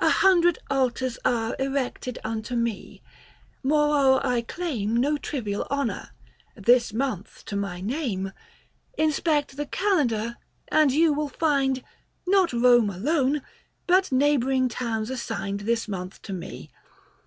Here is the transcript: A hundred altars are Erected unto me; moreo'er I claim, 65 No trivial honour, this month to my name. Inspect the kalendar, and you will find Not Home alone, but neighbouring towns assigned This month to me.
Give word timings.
A 0.00 0.10
hundred 0.10 0.58
altars 0.68 1.16
are 1.24 1.56
Erected 1.58 2.18
unto 2.22 2.54
me; 2.54 3.00
moreo'er 3.64 4.20
I 4.22 4.42
claim, 4.42 4.96
65 4.96 5.00
No 5.00 5.16
trivial 5.16 5.66
honour, 5.70 6.10
this 6.54 6.92
month 6.92 7.42
to 7.46 7.56
my 7.56 7.80
name. 7.80 8.32
Inspect 8.98 9.56
the 9.56 9.64
kalendar, 9.64 10.36
and 10.68 10.92
you 10.92 11.14
will 11.14 11.30
find 11.30 11.82
Not 12.26 12.50
Home 12.50 12.90
alone, 12.90 13.40
but 13.86 14.12
neighbouring 14.12 14.68
towns 14.68 15.08
assigned 15.08 15.60
This 15.60 15.88
month 15.88 16.20
to 16.20 16.34
me. 16.34 16.70